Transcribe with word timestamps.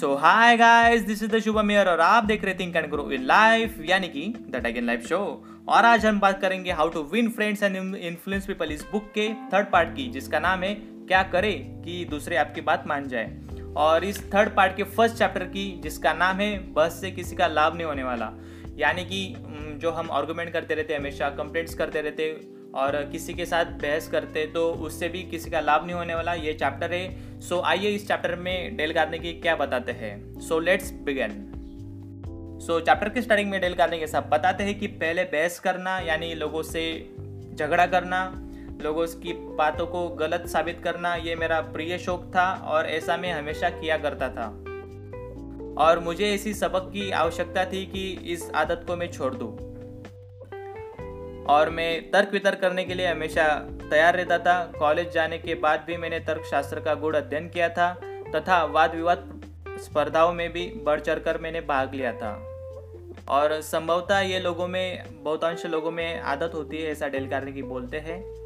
So 0.00 0.14
hi 0.16 0.56
guys 0.56 1.02
this 1.02 1.22
is 1.22 1.30
the 1.30 1.38
Shubham 1.40 1.66
mayor 1.66 1.88
और 1.88 2.00
आप 2.00 2.24
देख 2.24 2.44
रहे 2.44 2.54
think 2.54 2.76
and 2.76 2.86
grow 2.90 3.10
in 3.12 3.24
life 3.26 3.74
यानी 3.86 4.08
कि 4.08 4.22
the 4.50 4.60
tech 4.64 4.76
in 4.76 4.84
life 4.84 5.06
show 5.06 5.18
और 5.68 5.84
आज 5.84 6.06
हम 6.06 6.20
बात 6.20 6.40
करेंगे 6.40 6.72
how 6.72 6.88
to 6.88 7.02
win 7.12 7.28
friends 7.30 7.62
and 7.62 7.76
influence 7.76 8.46
people 8.46 8.72
इस 8.72 8.84
बुक 8.92 9.10
के 9.14 9.28
थर्ड 9.52 9.66
पार्ट 9.72 9.94
की, 9.96 10.06
जिसका 10.08 10.38
नाम 10.40 10.62
है 10.62 10.74
क्या 11.08 11.22
करे 11.32 11.52
कि 11.84 12.04
दूसरे 12.10 12.36
आपकी 12.36 12.60
बात 12.60 12.84
मान 12.86 13.08
जाए। 13.08 13.72
और 13.76 14.04
इस 14.04 14.22
थर्ड 14.34 14.54
पार्ट 14.56 14.76
के 14.76 14.84
फ़र्स्ट 14.86 15.16
चैप्टर 15.16 15.44
की, 15.46 15.70
जिसका 15.82 16.12
नाम 16.14 16.40
है 16.40 16.58
बस 16.74 17.00
से 17.00 17.10
किसी 17.10 17.36
का 17.36 17.46
लाभ 17.48 17.76
नहीं 17.76 17.86
होने 17.86 18.04
वाला। 18.04 18.32
यानी 18.78 19.04
कि 19.04 19.34
जो 19.80 19.90
हम 19.90 20.10
आर्गूमेंट 20.12 20.52
करते 20.52 20.74
रहते 20.74 20.94
हमेशा 20.94 21.28
कंप्लेंट्स 21.36 21.74
करते 21.74 22.00
रहते 22.00 22.30
और 22.76 22.96
किसी 23.12 23.34
के 23.34 23.44
साथ 23.46 23.80
बहस 23.82 24.08
करते 24.08 24.46
तो 24.46 24.68
उससे 24.86 25.08
भी 25.08 25.22
किसी 25.30 25.50
का 25.50 25.60
लाभ 25.60 25.86
नहीं 25.86 25.96
होने 25.96 26.14
वाला। 26.14 26.34
ये 26.34 26.54
चैप्टर 26.54 26.92
है 26.92 27.29
सो 27.40 27.56
so, 27.56 27.62
आइए 27.64 27.88
इस 27.88 28.08
चैप्टर 28.08 28.36
में 28.36 28.76
डेल 28.76 28.94
की 28.96 29.40
क्या 29.40 29.56
बताते 29.56 29.92
हैं। 29.92 30.40
So 30.40 30.58
let's 30.58 30.92
begin 30.92 31.46
so 32.62 32.80
chapter 32.80 33.08
के 33.08 33.22
स्टार्टिंग 33.22 33.50
में 33.50 33.60
डेल 33.60 33.74
के 33.80 34.06
साथ 34.06 34.22
बताते 34.22 34.64
हैं 34.64 34.78
कि 34.78 34.86
पहले 34.86 35.24
बहस 35.24 35.58
करना 35.58 35.98
यानी 35.98 36.34
लोगों 36.34 36.62
से 36.62 37.10
झगड़ा 37.54 37.86
करना 37.86 38.46
लोगों 38.82 39.06
की 39.06 39.32
बातों 39.32 39.86
को 39.86 40.08
गलत 40.08 40.46
साबित 40.46 40.80
करना 40.84 41.14
ये 41.14 41.36
मेरा 41.36 41.60
प्रिय 41.60 41.98
शौक 41.98 42.32
था 42.36 42.52
और 42.52 42.86
ऐसा 42.86 43.16
मैं 43.16 43.32
हमेशा 43.32 43.70
किया 43.70 43.98
करता 43.98 44.28
था। 44.28 44.48
और 45.78 45.98
मुझे 45.98 46.34
इसी 46.34 46.54
सबक 46.54 46.90
की 46.92 47.10
आवश्यकता 47.10 47.64
थी 47.64 47.86
कि 47.86 48.32
इस 48.32 48.50
आदत 48.54 48.84
को 48.86 48.96
मैं 48.96 49.12
छोड़ 49.12 49.34
दूँ। 49.34 49.69
और 51.48 51.70
मैं 51.70 52.10
तर्क 52.10 52.30
वितर्क 52.32 52.60
करने 52.60 52.84
के 52.84 52.94
लिए 52.94 53.06
हमेशा 53.06 53.48
तैयार 53.90 54.16
रहता 54.16 54.38
था। 54.38 54.72
कॉलेज 54.78 55.12
जाने 55.12 55.38
के 55.38 55.54
बाद 55.54 55.84
भी 55.86 55.96
मैंने 55.96 56.20
तर्क 56.20 56.44
शास्त्र 56.50 56.80
का 56.80 56.94
गुड़ 56.94 57.16
अध्ययन 57.16 57.48
किया 57.48 57.68
था 57.68 58.00
तथा 58.36 58.64
वाद 58.64 58.94
विवाद 58.94 59.42
स्पर्धाओं 59.68 60.32
में 60.32 60.52
भी 60.52 60.72
बढ़ 60.76 61.00
चढ़ 61.00 61.18
कर 61.18 61.38
मैंने 61.38 61.60
भाग 61.60 61.94
लिया 61.94 62.12
था। 62.12 62.46
और 63.28 63.60
संभवतः 63.60 64.18
ये 64.18 64.40
लोगों 64.40 64.68
में, 64.68 65.04
बहुतांश 65.24 65.66
लोगों 65.66 65.90
में 65.90 66.20
आदत 66.20 66.54
होती 66.54 66.76
है, 66.76 66.90
ऐसा 66.90 67.08
डेल 67.08 67.28
कार्ने 67.28 67.52
की 67.52 67.62
बोलते 67.62 67.98
हैं। 67.98 68.40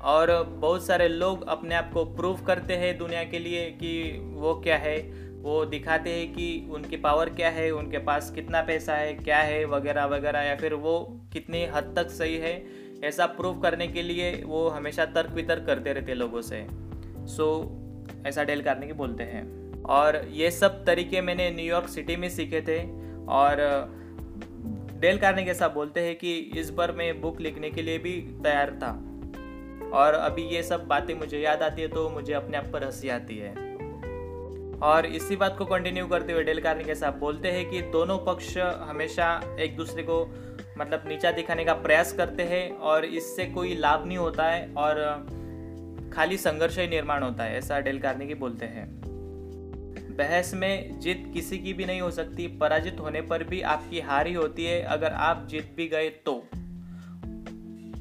और 0.00 0.42
बहुत 0.42 0.86
सारे 0.86 1.08
लोग 1.08 1.48
अपने 1.48 1.74
आप 1.74 1.92
को 1.92 2.04
प्रूव 2.04 2.44
करते 2.44 2.74
हैं 2.74 2.98
दुनिया 2.98 3.24
के 3.24 3.38
लिए 3.38 3.70
कि 3.70 4.20
वो 4.34 4.54
क्या 4.54 4.76
है। 4.76 5.23
वो 5.44 5.64
दिखाते 5.64 6.10
हैं 6.10 6.34
कि 6.34 6.68
उनकी 6.70 6.96
पावर 6.96 7.28
क्या 7.28 7.48
है 7.50 7.70
उनके 7.70 7.98
पास 7.98 8.30
कितना 8.30 8.62
पैसा 8.62 8.94
है 8.94 9.14
क्या 9.14 9.38
है 9.38 9.64
वगैरह 9.64 10.04
वगैरह 10.04 10.40
या 10.40 10.56
फिर 10.56 10.74
वो 10.74 11.20
कितनी 11.32 11.64
हद 11.64 11.92
तक 11.96 12.10
सही 12.10 12.36
है 12.36 12.66
ऐसा 13.04 13.26
प्रूव 13.26 13.60
करने 13.60 13.88
के 13.88 14.02
लिए 14.02 14.42
वो 14.46 14.68
हमेशा 14.68 15.04
तर्क 15.04 15.30
वितर्क 15.30 15.66
करते 15.66 15.92
रहते 15.92 16.14
लोगों 16.14 16.42
से। 16.42 16.66
सो 17.26 17.46
so, 18.16 18.26
ऐसा 18.26 18.44
डेल 18.44 18.62
करने 18.62 18.86
की 18.86 18.92
बोलते 18.92 19.22
हैं। 19.22 19.82
और 19.82 20.28
ये 20.30 20.50
सब 20.50 20.84
तरीके 20.84 21.20
मैंने 21.20 21.50
न्यूयॉर्क 21.50 21.88
सिटी 21.88 22.16
में 22.16 22.28
सीखे 22.28 22.60
थे 22.60 22.78
और 23.26 23.56
डेल 25.00 25.18
करने 25.18 25.44
के 25.44 25.50
ऐसा 25.50 25.68
बोलते 25.68 26.00
हैं 26.00 26.16
कि 26.16 26.38
इस 26.38 26.70
बार 26.70 26.92
मैं 26.92 27.20
बुक 27.20 27.40
लिखने 27.40 27.70
के 27.70 27.82
लिए 27.82 27.98
भी 27.98 28.12
तैयार 28.20 28.70
था। 28.70 28.92
और 29.98 30.14
अभी 30.14 30.42
ये 30.42 30.62
सब 30.62 30.86
बातें 30.86 31.14
मुझे 31.14 31.40
याद 31.40 31.62
आती 31.62 31.82
है 31.82 31.88
तो 31.88 32.10
मुझे 32.10 32.32
अपने 32.32 32.56
आप 32.56 32.66
पर 32.66 32.84
हँसी 32.84 33.08
आती 33.08 33.38
है। 33.38 33.63
और 34.82 35.06
इसी 35.06 35.36
बात 35.36 35.58
को 35.58 35.64
कंटिन्यू 35.64 36.06
करते 36.06 36.32
हुए 36.32 36.44
डेल 36.44 36.60
कार्निक 36.60 36.90
साथ 36.90 37.12
बोलते 37.12 37.50
हैं 37.50 37.70
कि 37.70 37.80
दोनों 37.82 38.18
पक्ष 38.18 38.58
हमेशा 38.58 39.56
एक 39.60 39.76
दूसरे 39.76 40.02
को 40.02 40.34
मतलब 40.78 41.02
नीचा 41.08 41.30
दिखाने 41.30 41.64
का 41.64 41.74
प्रयास 41.74 42.12
करते 42.12 42.42
हैं 42.42 42.70
और 42.70 43.04
इससे 43.04 43.46
कोई 43.46 43.74
लाभ 43.74 44.06
नहीं 44.06 44.18
होता 44.18 44.44
है 44.44 44.74
और 44.74 44.96
खाली 46.14 46.36
संघर्ष 46.36 46.78
ही 46.78 46.88
निर्माण 46.88 47.22
होता 47.22 47.44
है, 47.44 47.58
ऐसा 47.58 47.80
डेल 47.80 47.98
कार्निक 47.98 48.40
बोलते 48.40 48.66
हैं। 48.66 49.00
बहस 50.16 50.54
में 50.54 51.00
जीत 51.00 51.30
किसी 51.34 51.58
की 51.58 51.72
भी 51.72 51.84
नहीं 51.84 52.00
हो 52.00 52.10
सकती, 52.10 52.46
पराजित 52.46 53.00
होने 53.00 53.20
पर 53.20 53.44
भी 53.44 53.60
आपकी 53.60 54.00
हार 54.00 54.26
ही 54.26 54.34
होती 54.34 54.64
है, 54.64 54.82
अगर 54.82 55.12
आप 55.12 55.46
जीत 55.50 55.74
भी 55.76 55.88
गए 55.88 56.08
तो। 56.08 56.48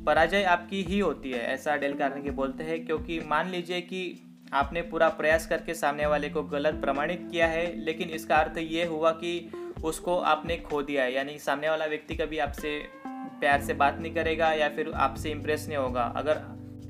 पराजय 0.05 0.43
आपकी 0.43 0.83
ही 0.83 0.99
होती 0.99 1.31
है, 1.31 1.39
ऐसा 1.39 1.75
डेल 1.75 1.93
कार्नेगी 1.93 2.29
बोलते 2.29 2.63
हैं, 2.63 2.85
क्योंकि 2.85 3.19
मान 3.19 3.49
लीजिए 3.49 3.81
कि 3.81 4.21
आपने 4.53 4.81
पूरा 4.81 5.07
प्रयास 5.09 5.45
करके 5.47 5.73
सामने 5.73 6.05
वाले 6.05 6.29
को 6.29 6.43
गलत 6.43 6.75
प्रमाणित 6.81 7.27
किया 7.31 7.47
है, 7.47 7.65
लेकिन 7.75 8.09
इसका 8.09 8.35
अर्थ 8.35 8.57
ये 8.57 8.85
हुआ 8.85 9.11
कि 9.13 9.51
उसको 9.83 10.17
आपने 10.17 10.57
खो 10.59 10.81
दिया 10.81 11.03
है। 11.03 11.13
यानी 11.13 11.37
सामने 11.39 11.69
वाला 11.69 11.85
व्यक्ति 11.85 12.15
कभी 12.15 12.37
आपसे 12.37 12.79
प्यार 13.07 13.61
से 13.61 13.73
बात 13.73 13.99
नहीं 13.99 14.13
करेगा 14.15 14.51
या 14.53 14.69
फिर 14.69 14.91
आपसे 14.95 15.31
इम्प्रेस 15.31 15.67
नहीं 15.67 15.77
होगा। 15.77 16.03
अगर 16.15 16.41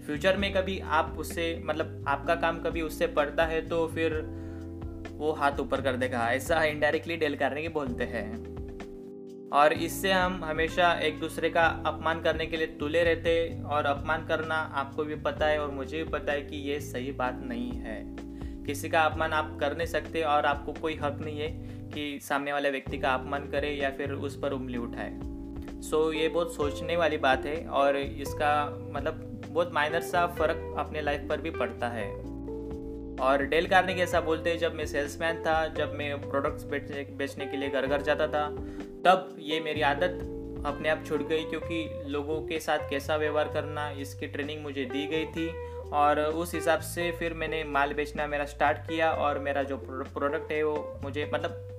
फ्यूचर 0.06 0.38
में 0.38 0.52
कभी 0.54 0.80
आप 0.80 1.16
उससे 1.20 1.62
मतलब 1.66 2.06
आपका 2.08 2.36
काम 2.36 2.60
कभी 2.60 2.82
उससे 2.82 3.08
पड़ता 3.10 3.46
है 3.46 3.68
तो 3.70 3.88
फिर 3.88 4.22
वो 5.14 5.32
हाथ 5.32 5.60
ऊपर 5.60 5.82
कर 5.82 5.96
देगा। 5.96 6.32
ऐसा 6.32 6.64
इनडायरेक्टली 6.64 7.18
डेल 7.18 7.36
करने 7.36 7.62
की 7.62 7.70
बोलते 7.70 8.04
हैं। 8.04 8.53
और 9.54 9.74
इससे 9.74 10.12
हम 10.12 10.46
हमेशा 10.46 10.94
एक 10.94 11.20
दूसरे 11.20 11.50
का 11.50 11.66
अपमान 11.86 12.22
करने 12.22 12.46
के 12.46 12.58
लिए 12.58 12.68
तुले 12.68 13.04
रहते 13.04 13.64
और 13.64 13.86
अपमान 13.86 14.26
करना 14.26 14.56
आपको 14.56 15.04
भी 15.04 15.16
पता 15.16 15.46
है 15.46 15.60
और 15.60 15.72
मुझे 15.72 16.04
भी 16.04 16.10
पता 16.10 16.32
है 16.32 16.42
कि 16.42 16.58
ये 16.58 16.80
सही 16.80 17.12
बात 17.12 17.40
नहीं 17.44 17.72
है। 17.72 18.16
किसी 18.66 18.90
का 18.90 19.02
अपमान 19.02 19.34
आप 19.34 19.58
कर 19.60 19.78
नहीं 19.78 19.88
सकते 19.88 20.22
और 20.22 20.46
आपको 20.46 20.74
कोई 20.74 20.96
हक 20.96 21.18
नहीं 21.22 21.40
है 21.40 21.50
कि 21.90 22.20
सामने 22.22 22.54
वाले 22.54 22.72
व्यक्ति 22.72 22.98
का 22.98 23.14
अपमान 23.14 23.50
करे 23.50 23.70
या 23.70 23.90
फिर 23.90 24.12
उस 24.12 24.40
पर 24.40 24.52
उंगली 24.52 24.78
उठाए। 24.78 25.20
सो 25.82 26.12
so, 26.12 26.18
ये 26.18 26.30
बहुत 26.30 26.56
सोचने 26.56 26.98
वाली 26.98 27.18
बात 27.18 27.46
है 27.46 27.68
और 27.68 27.98
इसका 27.98 28.80
मतलब 28.92 29.42
बहुत 29.50 29.74
माइनर 29.74 30.02
सा 30.02 30.28
फ़र्क 30.28 30.76
अपने 30.78 31.02
लाइफ 31.02 31.26
पर 31.30 31.42
भी 31.42 31.50
पड़ता 31.50 31.88
है। 31.88 32.33
और 33.22 33.44
डेल 33.44 33.68
कार्निक 33.68 33.98
ऐसा 33.98 34.22
बोलते 34.22 34.50
हैं, 34.50 34.58
जब 34.58 34.76
मैं 34.76 34.86
सेल्समैन 34.86 35.44
था, 35.44 35.68
जब 35.68 35.94
मैं 35.94 36.30
प्रोडक्ट्स 36.30 36.64
बेचने 36.64 37.04
बेचने 37.04 37.46
के 37.46 37.58
लिए 37.58 37.70
घर 37.70 37.88
घर 37.88 38.02
जाता 38.02 38.28
था, 38.28 38.48
तब 39.06 39.36
ये 39.40 39.60
मेरी 39.60 39.82
आदत 39.82 40.20
अपने 40.66 40.90
आप 40.90 41.04
छूट 41.08 41.28
गई, 41.28 41.44
क्योंकि 41.44 42.04
लोगों 42.08 42.42
के 42.42 42.60
साथ 42.60 42.90
कैसा 42.90 43.16
व्यवहार 43.16 43.48
करना, 43.48 43.90
इसकी 43.90 44.28
ट्रेनिंग 44.28 44.64
मुझे 44.64 44.86
दी 44.86 45.06
गई 45.08 45.26
थी 45.26 45.48
और 45.90 46.20
उस 46.20 46.54
हिसाब 46.54 46.80
से 46.80 47.12
फिर 47.12 47.34
मैंने 47.34 47.64
माल 47.64 47.94
बेचना 47.94 48.28
मेरा 48.28 48.46
स्टार्ट 48.46 48.78
किया 48.78 49.12
और 49.12 49.40
मेरा 49.40 49.64
जो 49.64 49.78
प्रोडक्ट 49.78 50.52
है 50.52 50.64
वो 50.64 51.00
मुझे 51.04 51.32
मतलब 51.34 51.70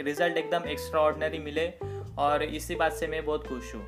रिज़ल्ट 0.00 0.36
एकदम 0.36 0.68
एक्स्ट्रा 0.68 1.28
मिले 1.44 1.72
और 2.18 2.42
इसी 2.42 2.74
बात 2.74 2.92
से 2.92 3.06
मैं 3.06 3.24
बहुत 3.24 3.46
खुश 3.46 3.74
हूँ। 3.74 3.86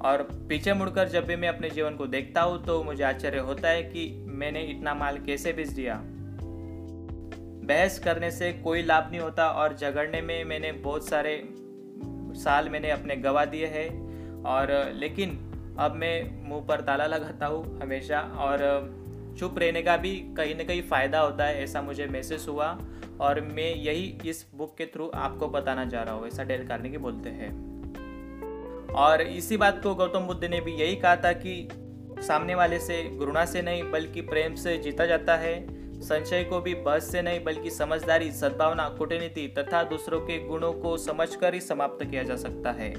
और 0.00 0.22
पीछे 0.48 0.72
मुड़कर 0.72 1.08
जब 1.08 1.26
भी 1.26 1.36
मैं 1.36 1.48
अपने 1.48 1.70
जीवन 1.70 1.96
को 1.96 2.06
देखता 2.06 2.42
हूँ 2.42 2.64
तो 2.64 2.82
मुझे 2.82 3.04
आश्चर्य 3.04 3.38
होता 3.38 3.68
है 3.68 3.82
कि 3.82 4.26
मैंने 4.40 4.62
इतना 4.62 4.94
माल 4.94 5.18
कैसे 5.18 5.52
बेच 5.52 5.68
दिया? 5.68 6.00
बहस 7.66 7.98
करने 7.98 8.30
से 8.30 8.52
कोई 8.52 8.82
लाभ 8.82 9.10
नहीं 9.10 9.20
होता 9.20 9.48
और 9.50 9.76
झगड़ने 9.76 10.20
में 10.20 10.44
मैंने 10.44 10.72
बहुत 10.72 11.08
सारे 11.08 11.42
साल 12.40 12.68
मैंने 12.68 12.90
अपने 12.90 13.16
गवा 13.16 13.44
दिए 13.44 13.66
हैं। 13.66 13.88
और, 14.44 14.92
लेकिन 14.94 15.38
अब 15.78 15.94
मैं 15.94 16.48
मुँह 16.48 16.62
पर 16.62 16.80
ताला 16.80 17.06
लगाता 17.06 17.46
हूँ 17.46 17.80
हमेशा 17.80 18.20
और, 18.20 18.58
चुप 19.38 19.58
रहने 19.58 19.82
का 19.82 19.96
भी 19.96 20.16
कहीं 20.36 20.54
ना 20.54 20.64
कहीं 20.64 20.82
फ़ायदा 20.82 21.20
होता 21.20 21.44
है, 21.44 21.62
ऐसा 21.62 21.82
मुझे 21.82 22.06
महसूस 22.06 22.48
हुआ। 22.48 22.78
और 23.20 23.40
मैं 23.40 23.74
यही 23.74 24.18
इस 24.26 24.46
बुक 24.54 24.76
के 24.78 24.86
थ्रू 24.86 25.10
आपको 25.14 25.48
बताना 25.48 25.84
चाह 25.86 26.02
रहा 26.02 26.14
हूँ, 26.14 26.26
ऐसा 26.26 26.44
डेल 26.44 26.66
करने 26.66 26.90
की 26.90 26.98
बोलते 26.98 27.30
हैं। 27.30 27.50
और 28.94 29.22
इसी 29.22 29.56
बात 29.56 29.82
को 29.82 29.94
गौतम 29.94 30.20
बुद्ध 30.20 30.44
ने 30.44 30.60
भी 30.60 30.72
यही 30.72 30.96
कहा 30.96 31.16
था 31.16 31.32
कि 31.32 31.68
सामने 32.22 32.54
वाले 32.54 32.78
से, 32.78 33.02
घृणा 33.18 33.44
से 33.44 33.62
नहीं, 33.62 33.90
बल्कि 33.90 34.20
प्रेम 34.20 34.54
से 34.54 34.76
जीता 34.78 35.06
जाता 35.06 35.36
है। 35.36 35.80
संशय 36.00 36.44
को 36.44 36.60
भी 36.60 36.74
बस 36.74 37.08
से 37.12 37.22
नहीं, 37.22 37.44
बल्कि 37.44 37.70
समझदारी, 37.70 38.32
सद्भावना, 38.32 38.88
कूटनीति 38.88 39.46
तथा 39.58 39.82
दूसरों 39.82 40.20
के 40.20 40.38
गुणों 40.38 40.72
को 40.72 40.96
समझकर 40.96 41.54
ही 41.54 41.60
समाप्त 41.60 42.04
किया 42.04 42.22
जा 42.22 42.36
सकता 42.36 42.70
है। 42.70 42.92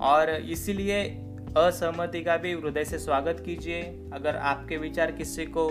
और 0.00 0.30
इसीलिए 0.30 1.02
असहमति 1.56 2.22
का 2.22 2.36
भी 2.36 2.52
हृदय 2.52 2.84
से 2.84 2.98
स्वागत 2.98 3.42
कीजिए। 3.46 3.82
अगर 4.12 4.36
आपके 4.36 4.76
विचार 4.76 5.12
किसी 5.12 5.46
को 5.46 5.68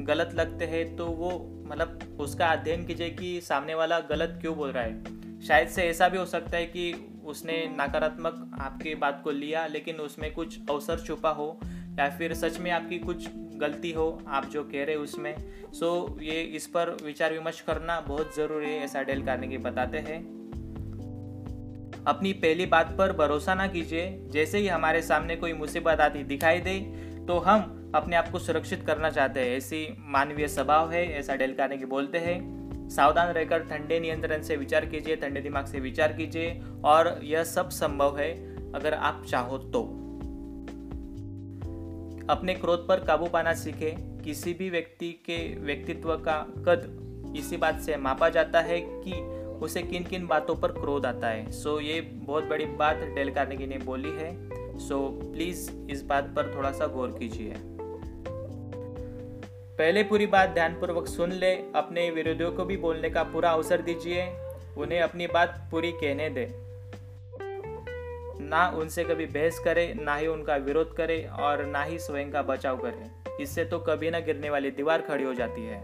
गलत 0.00 0.30
लगते 0.34 0.64
हैं 0.64 0.96
तो 0.96 1.06
वो 1.06 1.30
मतलब 1.66 2.16
उसका 2.20 2.46
अध्ययन 2.46 2.84
कीजिए 2.84 3.10
कि 3.10 3.40
सामने 3.40 3.74
वाला 3.74 3.98
गलत 4.00 4.38
क्यों 4.40 4.56
बोल 4.56 4.70
रहा 4.70 4.84
है। 4.84 5.40
शायद 5.40 5.68
से 5.68 5.82
ऐसा 5.82 6.08
भी 6.08 6.18
हो 6.18 6.24
सकता 6.26 6.56
है 6.56 6.66
कि 6.66 6.92
उसने 7.28 7.56
नकारात्मक 7.72 8.58
आपकी 8.60 8.94
बात 8.94 9.20
को 9.24 9.30
लिया, 9.32 9.66
लेकिन 9.66 9.96
उसमें 9.96 10.32
कुछ 10.34 10.58
अवसर 10.70 10.98
छुपा 10.98 11.30
हो 11.30 11.58
या 11.98 12.08
फिर 12.08 12.34
सच 12.34 12.58
में 12.60 12.70
आपकी 12.70 12.98
कुछ 12.98 13.28
गलती 13.56 13.92
हो, 13.92 14.22
आप 14.28 14.44
जो 14.44 14.62
कह 14.64 14.84
रहे 14.84 14.96
उसमें। 14.96 15.34
सो 15.72 16.18
ये 16.22 16.40
इस 16.56 16.66
पर 16.66 16.96
विचार 17.04 17.32
विमर्श 17.32 17.60
करना 17.60 18.00
बहुत 18.00 18.36
ज़रूरी 18.36 18.66
है, 18.66 18.84
ऐसा 18.84 19.02
डेल 19.02 19.24
करने 19.24 19.48
की 19.48 19.58
बताते 19.58 19.98
हैं। 20.00 20.20
अपनी 22.06 22.32
पहली 22.34 22.66
बात 22.66 22.94
पर 22.98 23.12
भरोसा 23.12 23.54
ना 23.54 23.66
कीजिए। 23.66 24.28
जैसे 24.32 24.58
ही 24.58 24.68
हमारे 24.68 25.02
सामने 25.02 25.36
कोई 25.36 25.52
मुसीबत 25.54 26.00
आती 26.00 26.22
दिखाई 26.24 26.60
दे 26.60 26.78
तो 27.26 27.38
हम 27.38 27.92
अपने 27.94 28.16
आप 28.16 28.28
को 28.30 28.38
सुरक्षित 28.38 28.82
करना 28.86 29.10
चाहते 29.10 29.40
हैं। 29.40 29.56
ऐसी 29.56 29.86
मानवीय 30.08 30.48
स्वभाव 30.48 30.92
है, 30.92 31.04
ऐसा 31.12 31.34
डेल 31.36 31.54
करने 31.54 31.76
की 31.78 31.84
बोलते 31.86 32.18
हैं। 32.18 32.57
सावधान 32.90 33.28
रहकर 33.28 33.58
ठंडे 33.58 34.00
नियंत्रण 34.00 34.42
से 34.42 34.56
विचार 34.56 34.86
कीजिए 34.86 35.16
ठंडे 35.16 35.40
दिमाग 35.40 35.66
से 35.66 35.80
विचार 35.80 36.12
कीजिए 36.12 36.62
और 36.84 37.20
यह 37.22 37.44
सब 37.44 37.68
संभव 37.68 38.18
है 38.18 38.32
अगर 38.72 38.94
आप 38.94 39.24
चाहो 39.30 39.58
तो। 39.58 39.82
अपने 42.30 42.54
क्रोध 42.54 42.88
पर 42.88 43.04
काबू 43.04 43.26
पाना 43.26 43.54
सीखें। 43.54 44.18
किसी 44.18 44.54
भी 44.54 44.70
व्यक्ति 44.70 45.12
के 45.12 45.60
व्यक्तित्व 45.60 46.16
का 46.16 46.46
कद 46.66 47.08
इसी 47.36 47.56
बात 47.56 47.80
से 47.80 47.96
मापा 47.96 48.28
जाता 48.28 48.60
है 48.60 48.80
कि 48.80 49.12
उसे 49.48 49.82
किन 49.82 50.04
किन 50.04 50.26
बातों 50.26 50.56
पर 50.56 50.72
क्रोध 50.72 51.06
आता 51.06 51.28
है। 51.28 51.50
सो 51.50 51.76
so, 51.76 51.82
ये 51.82 52.00
बहुत 52.00 52.44
बड़ी 52.44 52.64
बात 52.64 52.96
डेल 52.96 53.30
कार्नेगी 53.30 53.66
ने 53.66 53.78
बोली 53.78 54.10
है। 54.10 54.48
सो 54.78 55.20
so, 55.22 55.32
प्लीज़ 55.32 55.70
इस 55.90 56.02
बात 56.02 56.24
पर 56.24 56.54
थोड़ा 56.54 56.72
सा 56.72 56.86
गौर 56.86 57.16
कीजिए। 57.18 57.54
पहले 59.78 60.02
पूरी 60.02 60.26
बात 60.26 60.48
ध्यानपूर्वक 60.48 61.06
सुन 61.06 61.32
ले, 61.32 61.54
अपने 61.54 62.10
विरोधियों 62.10 62.52
को 62.52 62.64
भी 62.64 62.76
बोलने 62.76 63.10
का 63.10 63.22
पूरा 63.22 63.50
अवसर 63.50 63.82
दीजिए, 63.82 64.26
उन्हें 64.78 65.00
अपनी 65.00 65.26
बात 65.26 65.68
पूरी 65.70 65.92
कहने 65.92 66.30
दे। 66.30 66.48
ना 68.40 68.68
उनसे 68.68 69.04
कभी 69.04 69.26
बहस 69.26 69.58
करे, 69.58 69.94
ना 70.00 70.16
ही 70.16 70.26
उनका 70.26 70.56
विरोध 70.56 70.96
करे 70.96 71.30
और 71.40 71.64
ना 71.66 71.82
ही 71.82 71.98
स्वयं 71.98 72.30
का 72.30 72.42
बचाव 72.42 72.76
करे। 72.76 73.42
इससे 73.42 73.64
तो 73.64 73.78
कभी 73.78 74.10
ना 74.10 74.20
गिरने 74.20 74.50
वाली 74.50 74.70
दीवार 74.70 75.02
खड़ी 75.02 75.24
हो 75.24 75.34
जाती 75.34 75.66
है। 75.66 75.82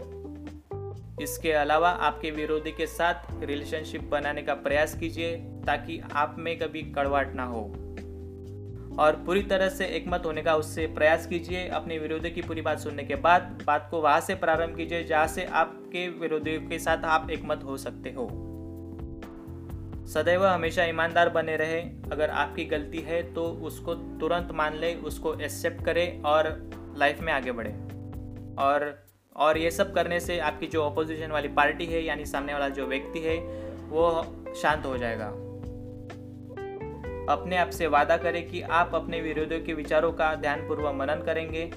इसके 1.23 1.51
अलावा 1.51 1.89
आपके 1.89 2.31
विरोधी 2.31 2.71
के 2.71 2.87
साथ 2.87 3.43
रिलेशनशिप 3.43 4.03
बनाने 4.03 4.41
का 4.41 4.53
प्रयास 4.53 4.99
कीजिए, 4.99 5.35
ताकि 5.37 6.01
आप 6.13 6.35
में 6.39 6.59
कभी 6.59 6.81
कड़वाट 6.81 7.33
ना 7.33 7.43
हो। 7.43 7.84
और 8.99 9.15
पूरी 9.25 9.41
तरह 9.43 9.69
से 9.69 9.85
एकमत 9.85 10.25
होने 10.25 10.41
का 10.41 10.55
उससे 10.55 10.85
प्रयास 10.87 11.25
कीजिए 11.27 11.67
अपने 11.67 11.97
विरोधी 11.99 12.31
की 12.31 12.41
पूरी 12.41 12.61
बात 12.61 12.79
सुनने 12.79 13.03
के 13.03 13.15
बाद, 13.15 13.63
बात 13.67 13.87
को 13.91 14.01
वहाँ 14.01 14.19
से 14.19 14.35
प्रारंभ 14.35 14.77
कीजिए 14.77 15.03
जहाँ 15.03 15.27
से 15.27 15.45
आपके 15.45 16.07
विरोधियों 16.09 16.61
के 16.61 16.79
साथ 16.79 16.97
आप 16.97 17.29
एकमत 17.29 17.63
हो 17.63 17.77
सकते 17.77 18.09
हो। 18.09 18.27
सदैव 20.07 20.45
हमेशा 20.45 20.83
ईमानदार 20.83 21.29
बने 21.29 21.55
रहे। 21.55 21.81
अगर 22.11 22.29
आपकी 22.29 22.65
गलती 22.65 22.99
है 22.99 23.21
तो 23.33 23.43
उसको 23.43 23.95
तुरंत 23.95 24.51
मान 24.51 24.75
ले, 24.75 24.93
उसको 24.95 25.33
एक्सेप्ट 25.33 25.85
करें 25.85 26.21
और 26.21 26.71
लाइफ 26.97 27.21
में 27.21 27.33
आगे 27.33 27.51
बढ़े। 27.51 27.71
और 28.63 29.03
और 29.35 29.57
ये 29.57 29.71
सब 29.71 29.93
करने 29.93 30.19
से 30.19 30.39
आपकी 30.39 30.67
जो 30.67 30.83
अपोजिशन 30.83 31.31
वाली 31.31 31.47
पार्टी 31.47 31.85
है, 31.85 32.03
यानी 32.03 32.25
सामने 32.25 32.53
वाला 32.53 32.69
जो 32.69 32.85
व्यक्ति 32.85 33.19
है, 33.19 33.37
वो 33.89 34.53
शांत 34.61 34.85
हो 34.85 34.97
जाएगा। 34.97 35.44
अपने 37.29 37.57
आप 37.57 37.69
से 37.69 37.87
वादा 37.87 38.17
करें 38.17 38.47
कि 38.49 38.61
आप 38.61 38.95
अपने 38.95 39.21
विरोधियों 39.21 39.61
के 39.61 39.73
विचारों 39.73 40.11
का 40.13 40.35
ध्यानपूर्वक 40.35 40.95
मनन 40.95 41.23
करेंगे। 41.25 41.71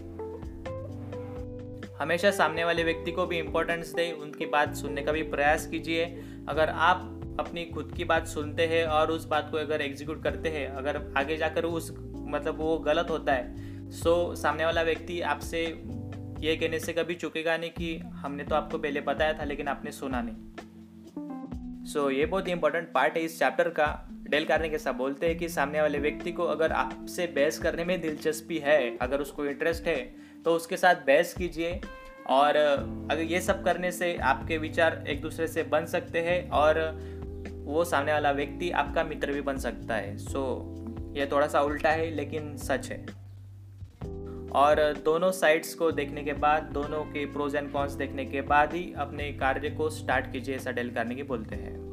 हमेशा 1.98 2.30
सामने 2.30 2.64
वाले 2.64 2.84
व्यक्ति 2.84 3.12
को 3.12 3.26
भी 3.26 3.38
इम्पोर्टेंस 3.38 3.92
दे 3.94 4.12
उनकी 4.12 4.46
बात 4.46 4.74
सुनने 4.74 5.02
का 5.02 5.12
भी 5.12 5.22
प्रयास 5.22 5.66
कीजिए। 5.66 6.04
अगर 6.48 6.68
आप 6.68 7.14
अपनी 7.40 7.64
खुद 7.64 7.92
की 7.96 8.04
बात 8.04 8.26
सुनते 8.26 8.66
हैं 8.66 8.86
और 8.86 9.10
उस 9.10 9.24
बात 9.24 9.48
को 9.50 9.56
अगर 9.56 9.80
एग्जीक्यूट 9.80 10.22
करते 10.22 10.48
हैं 10.48 10.68
अगर 10.68 11.12
आगे 11.16 11.36
जाकर 11.36 11.64
उस 11.64 11.94
मतलब 12.14 12.58
वो 12.58 12.78
गलत 12.78 13.10
होता 13.10 13.32
है 13.32 13.90
सो 13.90 14.34
सामने 14.34 14.64
वाला 14.64 14.82
व्यक्ति 14.82 15.20
आपसे 15.20 15.64
ये 16.40 16.56
कहने 16.56 16.78
से 16.78 16.92
कभी 16.92 17.14
चुकेगा 17.14 17.56
नहीं 17.56 17.70
कि 17.70 17.98
हमने 17.98 18.44
तो 18.44 18.54
आपको 18.54 18.78
पहले 18.78 19.00
बताया 19.00 19.32
था 19.32 19.44
लेकिन 19.44 19.68
आपने 19.68 19.92
सुना 19.92 20.22
नहीं। 20.22 21.84
सो 21.84 22.04
so, 22.04 22.12
ये 22.12 22.26
बहुत 22.26 22.48
ही 22.48 22.52
इंपॉर्टेंट 22.52 22.92
पार्ट 22.92 23.16
है 23.16 23.22
इस 23.22 23.38
चैप्टर 23.38 23.68
का। 23.68 24.08
डेल 24.30 24.44
कार्ने 24.44 24.68
के 24.68 24.78
साथ 24.78 24.92
बोलते 24.92 25.26
हैं 25.26 25.38
कि 25.38 25.48
सामने 25.48 25.80
वाले 25.80 25.98
व्यक्ति 25.98 26.32
को 26.32 26.44
अगर 26.44 26.72
आपसे 26.72 27.26
बहस 27.26 27.58
करने 27.58 27.84
में 27.84 28.00
दिलचस्पी 28.00 28.58
है 28.58 28.96
अगर 28.98 29.20
उसको 29.20 29.46
इंटरेस्ट 29.46 29.86
है 29.86 30.14
तो 30.44 30.54
उसके 30.54 30.76
साथ 30.76 30.94
बहस 30.94 31.34
कीजिए। 31.34 31.80
और 32.26 32.56
अगर 33.10 33.22
ये 33.22 33.40
सब 33.40 33.64
करने 33.64 33.92
से 33.92 34.16
आपके 34.16 34.58
विचार 34.58 35.04
एक 35.08 35.20
दूसरे 35.20 35.46
से 35.48 35.62
बन 35.62 35.86
सकते 35.86 36.20
हैं 36.20 36.50
और 36.50 36.80
वो 37.64 37.84
सामने 37.84 38.12
वाला 38.12 38.30
व्यक्ति 38.30 38.70
आपका 38.70 39.04
मित्र 39.04 39.32
भी 39.32 39.40
बन 39.40 39.56
सकता 39.56 39.94
है। 39.94 40.16
सो 40.18 40.42
so, 41.08 41.16
ये 41.18 41.26
थोड़ा 41.26 41.46
सा 41.46 41.60
उल्टा 41.60 41.90
है 41.90 42.10
लेकिन 42.10 42.56
सच 42.56 42.90
है। 42.90 43.06
और 44.52 44.92
दोनों 45.04 45.30
साइड्स 45.30 45.74
को 45.74 45.90
देखने 45.92 46.22
के 46.22 46.32
बाद 46.32 46.62
दोनों 46.62 47.04
के 47.04 47.24
प्रोज 47.26 47.54
एंड 47.54 47.72
कॉन्स 47.72 47.92
देखने 47.92 48.24
के 48.24 48.40
बाद 48.40 48.74
ही 48.74 48.92
अपने 48.96 49.32
कार्य 49.32 49.70
को 49.70 49.90
स्टार्ट 49.90 50.32
कीजिए 50.32 50.56
ऐसा 50.56 50.70
डेल 50.70 50.90
करने 50.90 51.14
की 51.14 51.22
बोलते 51.22 51.56
हैं। 51.56 51.87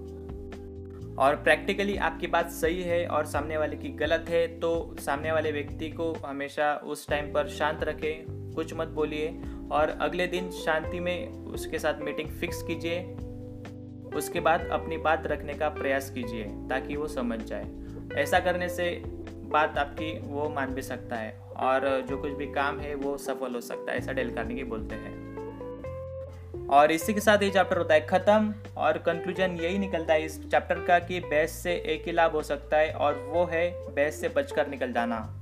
और 1.20 1.36
प्रैक्टिकली 1.36 1.96
आपकी 1.98 2.28
बात 2.28 2.50
सही 2.52 2.82
है 2.82 3.06
और 3.08 3.26
सामने 3.26 3.58
वाले 3.58 3.76
की 3.76 3.90
गलत 3.98 4.26
है 4.30 4.48
तो 4.60 4.96
सामने 5.00 5.32
वाले 5.32 5.52
व्यक्ति 5.52 5.90
को 5.90 6.12
हमेशा 6.26 6.74
उस 6.86 7.08
टाइम 7.08 7.32
पर 7.34 7.48
शांत 7.50 7.84
रखें, 7.84 8.54
कुछ 8.56 8.74
मत 8.74 8.88
बोलिए 8.88 9.28
और 9.72 9.98
अगले 10.02 10.28
दिन 10.28 10.50
शांति 10.52 11.00
में 11.00 11.30
उसके 11.30 11.80
साथ 11.80 12.02
मीटिंग 12.02 12.30
फिक्स 12.30 12.62
कीजिए। 12.64 13.02
उसके 14.16 14.40
बाद 14.40 14.68
अपनी 14.72 14.98
बात 14.98 15.28
रखने 15.28 15.54
का 15.54 15.70
प्रयास 15.70 16.10
कीजिए 16.10 16.44
ताकि 16.70 16.96
वो 16.96 17.08
समझ 17.08 17.40
जाए। 17.40 17.66
ऐसा 18.16 18.40
करने 18.40 18.70
से 18.70 18.90
बात 19.50 19.78
आपकी 19.78 20.12
वो 20.20 20.50
मान 20.50 20.74
भी 20.74 20.82
सकता 20.82 21.16
है 21.16 21.32
और 21.58 22.06
जो 22.10 22.18
कुछ 22.18 22.32
भी 22.32 22.46
काम 22.46 22.80
है 22.80 22.96
वो 22.96 23.18
सफल 23.18 23.56
हो 23.56 23.62
सकता 23.62 23.92
है, 23.92 23.98
ऐसा 23.98 24.12
डेल 24.12 24.36
की 24.38 24.64
बोलते 24.64 24.96
हैं। 24.96 25.15
और 26.70 26.92
इसी 26.92 27.14
के 27.14 27.20
साथ 27.20 27.44
ये 27.44 27.50
चैप्टर 27.50 27.78
होता 27.78 27.94
है 27.94 28.08
ख़त्म 28.08 28.54
और 28.78 28.98
कंक्लूजन 28.98 29.52
यही 29.52 29.78
निकलता 29.78 30.14
है 30.14 30.26
इस 30.26 30.40
चैप्टर 30.50 30.76
का 30.86 31.00
कि 31.00 31.20
बेस 31.20 31.52
से 31.52 31.74
एक 31.76 32.06
ही 32.06 32.12
लाभ 32.12 32.32
हो 32.32 32.42
सकता 32.42 32.78
है 32.78 32.94
और 32.94 33.14
वो 33.34 33.46
है 33.46 33.94
बेस 33.96 34.22
से 34.22 34.30
बचकर 34.30 34.68
निकल 34.68 34.92
जाना। 34.92 35.42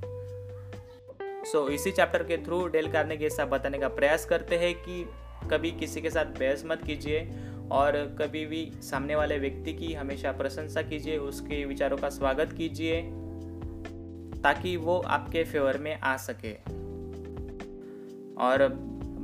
सो 1.45 1.65
so, 1.65 1.71
इसी 1.71 1.91
चैप्टर 1.91 2.23
के 2.23 2.37
थ्रू 2.37 2.67
डेल 2.67 2.91
करने 2.91 3.17
के 3.17 3.29
साथ 3.29 3.45
बताने 3.45 3.77
का 3.77 3.87
प्रयास 3.87 4.25
करते 4.25 4.57
हैं 4.57 4.75
कि 4.75 5.05
कभी 5.51 5.71
किसी 5.71 6.01
के 6.01 6.09
साथ 6.09 6.25
बहस 6.25 6.63
मत 6.65 6.83
कीजिए 6.83 7.19
और 7.71 8.15
कभी 8.19 8.45
भी 8.45 8.71
सामने 8.81 9.15
वाले 9.15 9.37
व्यक्ति 9.39 9.73
की 9.73 9.93
हमेशा 9.93 10.31
प्रशंसा 10.31 10.81
कीजिए 10.81 11.17
उसके 11.17 11.65
विचारों 11.65 11.97
का 11.97 12.09
स्वागत 12.09 12.53
कीजिए 12.53 13.01
ताकि 14.41 14.77
वो 14.77 14.99
आपके 14.99 15.43
फेवर 15.43 15.77
में 15.77 15.99
आ 15.99 16.17
सके। 16.17 16.53
और 18.43 18.67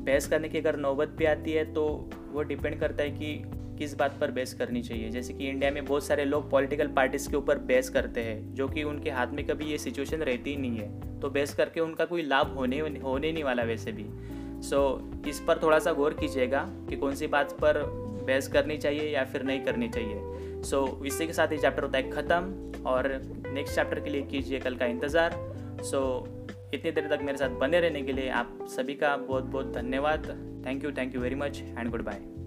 बहस 0.09 0.27
करने 0.27 0.50
की 0.50 0.57
अगर 0.57 0.75
नौबत 0.79 1.15
भी 1.17 1.25
आती 1.27 1.51
है 1.51 1.63
तो 1.73 1.88
वो 2.33 2.44
डिपेंड 2.44 2.79
करता 2.79 3.03
है 3.03 3.11
कि 3.11 3.41
किस 3.79 3.94
बात 3.97 4.17
पर 4.21 4.31
बहस 4.31 4.53
करनी 4.53 4.81
चाहिए। 4.81 5.09
जैसे 5.09 5.33
कि 5.33 5.47
इंडिया 5.50 5.71
में 5.71 5.85
बहुत 5.85 6.03
सारे 6.03 6.23
लोग 6.25 6.50
पॉलिटिकल 6.51 6.88
पार्टीज़ 6.95 7.29
के 7.29 7.38
ऊपर 7.38 7.57
बहस 7.67 7.89
करते 7.89 8.21
हैं 8.21 8.53
जो 8.56 8.67
कि 8.67 8.83
उनके 8.83 9.09
हाथ 9.09 9.27
में 9.33 9.45
कभी 9.47 9.65
ये 9.65 9.77
सिचुएशन 9.77 10.23
रहती 10.23 10.50
ही 10.50 10.57
नहीं 10.57 10.77
है। 10.77 11.19
तो 11.19 11.29
बहस 11.29 11.53
करके 11.53 11.79
उनका 11.79 12.06
कोई 12.06 12.23
लाभ 12.23 12.53
होने 12.56 12.79
होने 12.79 13.31
नहीं 13.31 13.44
वाला 13.44 13.63
वैसे 13.63 13.91
भी। 13.91 14.06
सो 14.61 14.79
so, 15.19 15.27
इस 15.27 15.39
पर 15.39 15.59
थोड़ा 15.63 15.79
सा 15.79 15.91
गौर 15.94 16.13
कीजिएगा 16.13 16.65
कि 16.89 16.95
कौन 16.95 17.15
सी 17.15 17.27
बात 17.27 17.51
पर 17.62 17.81
बहस 18.27 18.47
करनी 18.47 18.77
चाहिए 18.77 19.09
या 19.09 19.23
फिर 19.25 19.44
नहीं 19.44 19.63
करनी 19.65 19.88
चाहिए। 19.89 20.62
सो 20.63 20.85
so, 20.88 21.05
इसी 21.05 21.27
के 21.27 21.33
साथ 21.33 21.51
ये 21.51 21.57
चैप्टर 21.57 21.83
होता 21.83 21.97
है 21.97 22.12
ख़त्म 22.12 22.83
और 22.85 23.09
नेक्स्ट 23.53 23.75
चैप्टर 23.75 24.00
के 24.00 24.09
लिए 24.09 24.21
कीजिए 24.31 24.59
कल 24.59 24.75
का 24.75 24.85
इंतज़ार। 24.88 25.39
सो 25.83 26.01
so, 26.19 26.38
इतनी 26.74 26.92
देर 26.92 27.07
तक 27.07 27.21
मेरे 27.24 27.38
साथ 27.38 27.50
बने 27.50 27.80
रहने 27.80 28.01
के 28.01 28.13
लिए 28.13 28.30
आप 28.30 28.57
सभी 28.69 28.95
का 28.95 29.16
बहुत 29.18 29.43
बहुत 29.43 29.74
धन्यवाद। 29.74 30.27
Thank 30.65 30.84
you 30.84 30.91
thank 30.91 31.15
you 31.15 31.22
very 31.22 31.36
much 31.36 31.62
and 31.62 31.89
goodbye 32.03 32.38